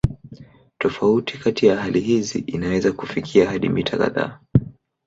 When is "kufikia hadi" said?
2.91-3.69